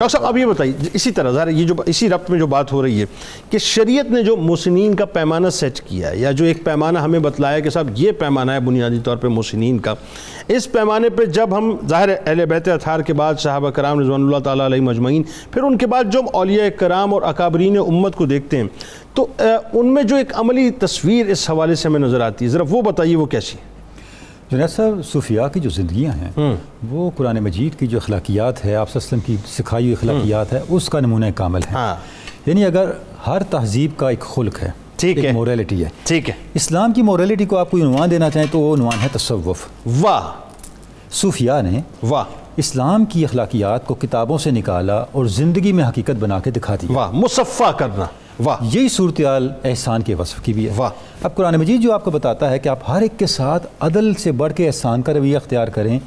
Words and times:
Doctor 0.00 0.12
صاحب 0.12 0.26
اب 0.26 0.36
یہ 0.38 0.46
بتائیے، 0.46 0.88
اسی 0.94 1.10
طرح، 1.12 1.30
ظاہر 1.32 1.48
یہ 1.48 1.66
جو 1.66 1.74
اسی 1.86 2.08
ربط 2.08 2.28
میں 2.30 2.38
جو 2.38 2.46
بات 2.46 2.72
ہو 2.72 2.82
رہی 2.82 3.00
ہے 3.00 3.04
کہ 3.50 3.58
شریعت 3.58 4.10
نے 4.10 4.22
جو 4.22 4.36
محسنین 4.36 4.94
کا 4.96 5.04
پیمانہ 5.04 5.48
سیٹ 5.52 5.80
کیا 5.86 6.10
ہے 6.10 6.18
یا 6.18 6.30
جو 6.30 6.44
ایک 6.44 6.62
پیمانہ 6.64 6.98
ہمیں 6.98 7.18
بتلایا 7.20 7.60
کہ 7.60 7.70
صاحب، 7.70 7.88
یہ 7.96 8.12
پیمانہ 8.18 8.50
ہے 8.52 8.60
بنیادی 8.66 8.98
طور 9.04 9.16
پہ 9.16 9.28
محسنین 9.28 9.78
کا، 9.78 9.94
اس 10.48 10.70
پیمانے 10.72 11.08
پہ 11.16 11.24
جب 11.38 11.56
ہم، 11.56 11.74
ظاہر 11.88 12.08
اہل 12.26 12.44
بیت 12.48 12.68
اتھار 12.68 13.00
کے 13.06 13.12
بعد 13.12 13.40
صحابہ 13.42 13.70
کرام 13.70 14.00
رضوان 14.00 14.24
اللہ 14.24 14.38
تعالیٰ 14.44 14.66
علیہ 14.66 14.80
مجمعین 14.80 15.22
پھر 15.50 15.62
ان 15.62 15.78
کے 15.78 15.86
بعد 15.86 16.12
جو 16.12 16.20
اولیاء 16.32 16.68
کرام 16.78 17.14
اور 17.14 17.22
اکابرین 17.32 17.78
امت 17.78 18.16
کو 18.16 18.26
دیکھتے 18.26 18.56
ہیں، 18.56 18.66
تو 19.14 19.26
ان 19.40 19.92
میں 19.94 20.02
جو 20.02 20.16
ایک 20.16 20.32
عملی 20.40 20.70
تصویر 20.80 21.30
اس 21.30 21.48
حوالے 21.50 21.74
سے 21.74 21.88
ہمیں 21.88 22.00
نظر 22.00 22.20
آتی 22.20 22.44
ہے، 22.44 22.50
ذرا 22.50 22.64
وہ 22.70 22.82
بتائیے 22.82 23.16
وہ 23.16 23.26
کیسی 23.26 23.58
ہے؟ 23.58 23.76
جنید 24.50 24.68
صاحب 24.68 25.06
صوفیاء 25.12 25.46
کی 25.48 25.60
جو 25.60 25.70
زندگیاں 25.70 26.12
ہیں 26.12 26.54
وہ 26.90 27.10
قرآن 27.16 27.36
مجید 27.38 27.78
کی 27.78 27.86
جو 27.86 27.96
اخلاقیات 27.96 28.64
ہے 28.64 28.74
آپ 28.74 28.96
وسلم 28.96 29.20
کی 29.20 29.36
سکھائی 29.46 29.84
ہوئی 29.84 29.92
اخلاقیات 29.92 30.52
ہے 30.52 30.60
اس 30.68 30.88
کا 30.88 31.00
نمونہ 31.00 31.26
کامل 31.34 31.60
ہے 31.70 31.74
ہاں۔ 31.74 31.94
یعنی 32.46 32.64
اگر 32.64 32.90
ہر 33.26 33.42
تہذیب 33.42 33.90
کا 33.96 34.08
ایک 34.08 34.20
خلق 34.20 34.62
ہے 34.62 34.70
ٹھیک 34.96 35.24
ہے۔ 35.24 35.32
موریلٹی 35.32 35.84
ہے۔ 35.84 35.88
ٹھیک 36.04 36.28
ہے۔ 36.30 36.34
اسلام 36.54 36.92
کی 36.92 37.02
موریلٹی 37.02 37.44
کو 37.44 37.56
آپ 37.56 37.70
کو 37.70 37.76
عنوان 37.76 38.10
دینا 38.10 38.30
چاہیں 38.30 38.46
تو 38.50 38.60
وہ 38.60 38.76
عنوان 38.76 39.02
ہے 39.02 39.08
تصوف۔ 39.12 39.66
واہ۔ 40.00 40.30
صوفیاء 41.12 41.62
نے 41.62 41.80
واہ۔ 42.02 42.24
اسلام 42.56 43.04
کی 43.04 43.24
اخلاقیات 43.24 43.86
کو 43.86 43.94
کتابوں 43.94 44.38
سے 44.38 44.50
نکالا 44.50 45.04
اور 45.12 45.26
زندگی 45.26 45.72
میں 45.72 45.84
حقیقت 45.88 46.10
بنا 46.10 46.38
کے 46.40 46.50
دکھا 46.50 46.74
دی 46.74 46.86
واہ 46.90 47.10
مصفہ 47.10 47.72
کرنا۔ 47.72 48.04
واہ۔ 48.44 48.56
یہی 48.72 48.88
صورتحال 48.88 49.48
احسان 49.64 50.02
کے 50.02 50.14
وصف 50.14 50.42
کی 50.42 50.52
بھی 50.52 50.68
ہے۔ 50.68 50.72
واہ۔ 50.76 50.90
اب 51.22 51.34
قرآن 51.34 51.56
مجید 51.56 51.80
جو 51.80 51.92
آپ 51.92 52.04
کو 52.04 52.10
بتاتا 52.10 52.50
ہے 52.50 52.58
کہ 52.58 52.68
آپ 52.68 52.78
ہر 52.88 53.02
ایک 53.02 53.18
کے 53.18 53.26
ساتھ 53.26 53.66
عدل 53.80 54.14
سے 54.14 54.32
بڑھ 54.32 54.52
کے 54.52 54.66
احسان 54.66 55.02
کا 55.02 55.14
رویہ 55.14 55.36
اختیار 55.36 55.68
کریں 55.68 55.98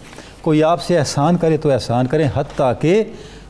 کوئی 0.41 0.63
آپ 0.63 0.81
سے 0.81 0.97
احسان 0.97 1.37
کرے 1.37 1.57
تو 1.57 1.71
احسان 1.71 2.07
کریں 2.07 2.27
حتیٰ 2.35 2.73
کہ 2.79 3.03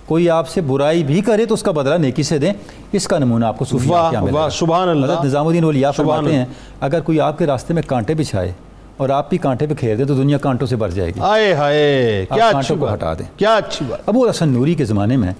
کوئی 0.05 0.29
آپ 0.29 0.49
سے 0.49 0.61
برائی 0.61 1.03
بھی 1.03 1.21
کرے 1.21 1.45
تو 1.45 1.53
اس 1.53 1.63
کا 1.63 1.71
بدلہ 1.71 1.95
نیکی 1.95 2.23
سے 2.23 2.37
دیں۔ 2.37 2.53
اس 2.91 3.07
کا 3.07 3.17
نمونہ 3.17 3.45
آپ 3.45 3.57
کو 3.57 3.65
صوفیاء 3.65 4.09
کیا 4.09 4.49
سبحان 4.49 4.89
اللہ۔ 4.89 5.05
حضرت 5.05 5.25
نظام 5.25 5.47
الدین 5.47 5.63
ولیاء 5.63 5.91
فرماتے 5.91 6.35
ہیں 6.35 6.45
اگر 6.79 7.01
کوئی 7.01 7.19
آپ 7.19 7.37
کے 7.37 7.45
راستے 7.45 7.73
میں 7.73 7.81
کانٹے 7.87 8.13
بچھائے 8.13 8.51
اور 8.97 9.09
آپ 9.09 9.29
بھی 9.29 9.37
کانٹے 9.37 9.67
پہ 9.67 9.73
کھیر 9.73 9.95
دیں 9.95 10.05
تو 10.05 10.15
دنیا 10.15 10.37
کانٹوں 10.37 10.67
سے 10.67 10.75
بھر 10.75 10.89
جائے 10.89 11.09
گی۔ 11.09 11.19
آئے 11.19 11.53
ہائے 11.53 12.25
کیا 12.33 12.49
اچھی 12.49 12.75
کو 12.75 12.93
ہٹا 12.93 13.13
دیں۔ 13.13 13.25
کیا 13.37 13.55
اچھی 13.55 13.85
بات۔ 13.89 13.99
ابو 14.05 14.23
الحسن 14.23 14.49
نوری 14.49 14.73
کے 14.73 14.85
زمانے 14.85 15.17
میں 15.17 15.33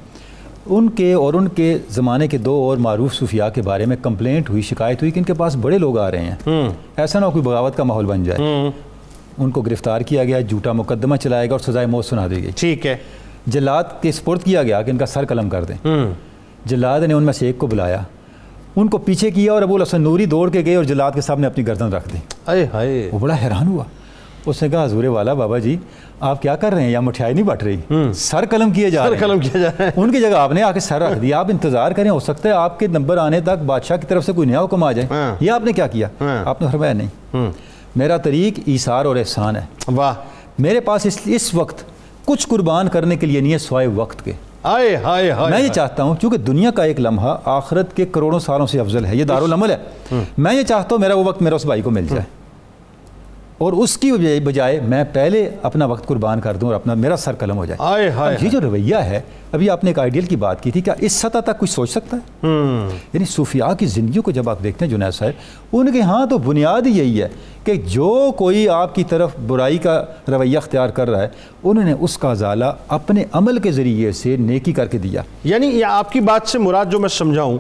ان 0.72 0.90
کے 0.90 1.14
اور 1.14 1.34
ان 1.34 1.48
کے 1.48 1.78
زمانے 1.90 2.28
کے 2.28 2.38
دو 2.38 2.52
اور 2.52 2.78
معروف 2.78 3.14
صوفیاء 3.14 3.48
کے 3.50 3.62
بارے 3.62 3.86
میں 3.86 3.98
کمپلینٹ 4.02 4.50
ہوئی 4.50 4.62
شکایت 4.62 5.02
ہوئی 5.02 5.12
کہ 5.12 5.20
ان 5.20 5.26
کے 5.26 5.34
پاس 5.34 5.56
بڑے 5.56 5.78
لوگ 5.78 5.98
آ 5.98 6.12
رہے 6.12 6.22
ہیں۔ 6.22 6.36
ایسا 6.96 7.20
نہ 7.20 7.26
ہو 7.26 7.32
کوئی 7.32 7.44
بغاوت 7.44 7.78
کا 7.78 7.84
ماحول 7.84 8.06
بن 8.06 8.24
جائے۔ 8.24 8.40
ان 9.38 9.52
کو 9.52 9.62
گرفتار 9.62 10.02
کیا 10.02 10.24
گیا 10.24 10.42
جھوٹا 10.42 10.72
مقدمہ 10.72 11.16
چلایا 11.16 11.46
گیا 11.46 11.52
اور 11.52 11.60
سزائے 11.60 11.86
موت 11.86 12.06
سنا 12.06 12.28
دی 12.28 12.44
گئی۔ 12.44 12.52
ٹھیک 12.56 12.86
ہے۔ 12.86 12.96
جلاد 13.48 13.84
کے 14.02 14.12
سپرد 14.12 14.44
کیا 14.44 14.64
گیا 14.64 14.82
کہ 14.82 14.92
ان 14.92 14.98
کا 14.98 15.06
سر 15.06 15.26
قلم 15.26 15.50
کر 15.50 15.64
دیں۔ 15.64 15.76
جلاد 16.66 17.02
نے 17.02 17.14
ان 17.14 17.24
میں 17.24 17.34
سے 17.34 17.48
ایک 17.48 17.58
کو 17.58 17.68
بلایا۔ 17.68 18.02
ان 18.76 18.88
کو 18.88 18.98
پیچھے 18.98 19.32
کیا 19.32 19.54
اور 19.54 19.62
ابو 19.62 19.76
الحسن 19.76 20.02
نوری 20.02 20.26
دوڑ 20.26 20.50
کے 20.50 20.66
گئے 20.66 20.76
اور 20.76 20.84
جلاد 20.84 21.12
کے 21.12 21.22
سامنے 21.22 21.48
اپنی 21.48 21.68
گردن 21.68 21.94
رکھ 21.94 22.10
دی۔ 22.14 22.18
وہ 23.12 23.20
بڑا 23.20 23.36
حیران 23.44 23.68
ہوا۔ 23.68 23.84
اس 24.46 24.62
نے 24.64 24.70
کہا 24.70 24.86
حضور 24.86 25.04
والا 25.04 25.34
بابا 25.34 25.58
جی 25.58 25.78
آپ 26.20 26.42
کیا 26.42 26.56
کر 26.56 26.74
رہے 26.74 26.84
ہیں؟ 26.84 26.92
یا 26.92 27.00
مٹھائی 27.00 27.34
نہیں 27.34 27.44
بٹ 27.44 27.64
رہی۔ 27.64 27.78
سر 28.16 28.46
قلم 28.50 28.72
کیے 28.72 28.90
جا 28.90 29.04
رہے 29.04 29.12
ہیں۔ 29.12 29.20
قلم 29.20 29.40
کیا 29.40 29.62
جا 29.62 29.70
رہا 29.80 29.86
ہے 29.86 29.92
ان 29.96 30.12
کی 30.12 30.20
جگہ 30.20 30.36
آپ 30.38 30.52
نے 30.52 30.64
آ 30.64 30.72
کے 30.72 30.80
سر 30.80 31.02
رکھ 31.02 31.20
دیا۔ 31.20 31.40
آپ 31.40 31.46
انتظار 31.50 31.92
کریں 31.92 32.10
ہو 32.10 32.20
سکتا 32.20 32.50
ہے 32.50 32.54
آپ 32.54 32.80
کے 32.80 32.88
نمبر 32.88 33.18
آنے 33.18 33.42
تک 33.42 33.64
بادشاہ 33.66 33.98
کی 33.98 34.08
طرف 34.08 34.26
سے 34.26 34.32
کوئی 34.32 34.48
نیا 34.48 34.62
حکم 34.64 34.84
آ 34.84 34.92
جائے۔ 34.92 35.08
ہاں۔ 35.12 35.36
یہ 35.40 35.52
آپ 35.52 35.62
نے 35.66 35.74
کیا 35.74 35.88
کیا؟ 35.88 36.08
ہاں۔ 36.22 36.44
آپ 36.46 36.62
نے 36.62 36.68
فرمایا 36.72 36.94
نہیں۔ 36.94 37.52
میرا 37.96 38.18
طریق 38.18 38.60
ایثار 38.66 39.06
اور 39.06 39.16
احسان 39.16 39.56
ہے۔ 39.56 39.62
واہ۔ 39.88 40.14
میرے 40.60 40.80
پاس 40.80 41.06
اس 41.06 41.20
اس 41.26 41.54
وقت 41.54 41.84
کچھ 42.26 42.48
قربان 42.48 42.88
کرنے 42.88 43.16
کے 43.16 43.28
لیے 43.28 43.40
نہیں 43.40 43.54
ہے 43.54 43.58
سوائے 43.58 43.88
وقت 43.88 44.26
کے۔ 44.26 44.32
آئے 44.64 44.96
ہائے 44.96 45.32
ہائے 45.32 45.52
میں 45.52 45.62
یہ 45.62 45.68
چاہتا 45.68 46.04
ہوں 46.04 46.16
چونکہ 46.22 46.38
دنیا 46.38 46.72
کا 46.72 46.84
ایک 46.84 47.00
لمحہ 47.00 47.38
آخرت 47.46 47.96
کے 47.96 48.06
کروڑوں 48.06 48.40
سالوں 48.40 48.68
سے 48.68 48.80
افضل 48.80 49.06
ہے 49.06 49.16
یہ 49.16 49.24
دارالعمل 49.24 49.72
ہے۔ 49.72 49.78
میں 50.38 50.54
یہ 50.54 50.64
چاہتا 50.64 50.88
ہوں 50.92 51.00
میرا 51.00 51.14
وہ 51.14 51.24
وقت 51.24 51.42
میرا 51.42 51.56
اس 51.56 51.66
بھائی 51.66 51.82
کو 51.82 51.90
مل 51.92 52.08
جائے۔ 52.08 52.41
اور 53.62 53.74
اس 53.74 53.98
کی 53.98 54.12
بجائے 54.44 54.80
میں 54.88 55.04
پہلے 55.14 55.50
اپنا 55.62 55.86
وقت 55.86 56.08
قربان 56.08 56.42
کر 56.42 56.56
دوں 56.58 56.68
اور 56.68 56.76
اپنا 56.76 56.94
میرا 56.94 57.18
سر 57.18 57.36
قلم 57.36 57.58
ہو 57.58 57.66
جائے۔ 57.66 57.78
آئے 57.92 58.36
اب 58.36 58.44
یہ 58.44 58.50
جو 58.50 58.62
رویہ 58.62 58.96
ہے 58.96 59.22
ابھی 59.52 59.70
آپ 59.70 59.84
نے 59.84 59.90
ایک 59.90 60.00
آئیڈیل 60.00 60.26
کی 60.26 60.36
بات 60.36 60.64
کی 60.64 60.72
تھی 60.72 60.82
کیا 60.82 60.94
اس 61.00 61.12
سطح 61.14 61.38
تک 61.40 61.60
کچھ 61.60 61.70
سوچ 61.70 61.90
سکتا 61.90 62.18
ہے؟ 62.18 62.48
یعنی 63.14 63.26
صوفیاء 63.26 63.74
کی 63.74 63.86
زندگیوں 63.86 64.24
کو 64.24 64.32
جب 64.32 64.50
آپ 64.50 64.64
دیکھتے 64.64 64.86
ہیں 64.86 64.92
جنید 64.92 65.14
صاحب 65.14 65.32
ان 65.74 65.92
کے 65.92 66.02
ہاں 66.02 66.26
تو 66.26 66.38
بنیاد 66.38 66.82
ہی 66.86 66.98
یہی 67.00 67.22
ہے 67.22 67.28
کہ 67.64 67.74
جو 67.76 68.32
کوئی 68.38 68.70
آپ 68.70 68.96
کی 68.96 69.04
طرف 69.04 69.30
برائی 69.48 69.78
کا 69.78 70.06
رویہ 70.28 70.58
اختیار 70.58 70.90
کر 70.90 71.10
رہا 71.10 71.22
ہے 71.22 71.28
انہوں 71.64 71.84
نے 71.84 71.94
اس 72.00 72.18
کا 72.18 72.32
ازالہ 72.32 72.66
اپنے 72.88 73.24
عمل 73.32 73.60
کے 73.60 73.72
ذریعے 73.72 74.12
سے 74.12 74.38
نیکی 74.38 74.72
کر 74.74 74.86
کے 74.88 74.98
دیا۔ 74.98 75.22
یعنی 75.44 75.84
آپ 75.84 76.12
کی 76.12 76.20
بات 76.20 76.50
سے 76.50 76.60
مراد 76.60 76.86
جو 76.92 77.00
میں 77.00 77.10
سمجھاؤں 77.10 77.58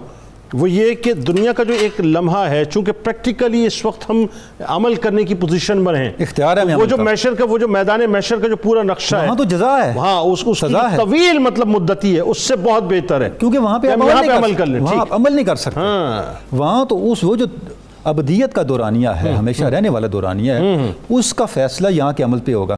وہ 0.54 0.70
یہ 0.70 0.94
کہ 0.94 1.14
دنیا 1.14 1.52
کا 1.54 1.64
جو 1.64 1.74
ایک 1.80 2.02
لمحہ 2.02 2.50
ہے 2.50 2.66
چونکہ 2.66 2.92
پریکٹیکلی 2.92 3.66
اس 3.66 3.86
وقت 3.86 4.10
ہم 4.10 4.26
عمل 4.68 4.96
کرنے 4.96 5.24
کی 5.24 5.36
پوزیشن 5.36 5.84
پر 5.86 5.96
ہیں۔ 5.96 6.12
اختیار 6.20 6.58
ہے 6.58 6.76
وہ 6.76 6.86
جو۔ 6.86 6.98
میشر 6.98 7.36
کا۔ 7.36 7.46
وہ 7.50 7.58
جو 7.58 7.68
میدان 7.68 8.00
میشر 8.10 8.36
کا 8.38 8.48
جو 8.48 8.56
پورا 8.56 8.84
نقشہ 8.84 9.16
ہے۔ 9.16 9.26
وہاں 9.26 9.36
تو 9.36 9.44
جزا 9.44 9.86
ہے۔ 9.86 9.92
ہاں 9.98 10.20
اس 10.22 10.44
اس 10.48 10.60
کی 10.60 10.68
سزا 10.68 10.92
ہے۔ 10.92 10.98
طویل 10.98 11.38
مطلب 11.38 11.68
مدتی 11.68 12.16
ہے 12.16 12.20
اس 12.20 12.42
سے 12.42 12.56
بہت 12.56 12.84
بہتر 12.84 13.22
ہے۔ 13.22 13.30
کیونکہ 13.40 13.58
وہاں 13.58 13.80
پہ 13.80 13.88
عمل 13.88 14.54
کر 14.54 14.66
لیں 14.66 14.80
وہاں 14.80 15.06
عمل 15.10 15.34
نہیں 15.34 15.46
کر 15.46 15.56
سکتے۔ 15.56 15.80
ہاں۔ 15.80 16.34
وہاں 16.52 16.86
تو 16.86 17.12
اس 17.12 17.20
وہ 17.24 17.36
جو 17.36 17.46
ابدیت 18.04 18.54
کا 18.54 18.62
دورانیہ 18.70 19.10
ہے 19.10 19.34
ہمیشہ 19.34 19.64
رہنے 19.64 19.90
والا 19.90 20.08
دورانیہ 20.12 20.52
ہے 20.52 20.92
اس 21.10 21.34
کا 21.34 21.46
فیصلہ 21.46 21.88
یہاں 21.90 22.14
کے 22.14 22.24
عمل 22.24 22.40
پہ 22.40 22.54
ہوگا۔ 22.54 22.70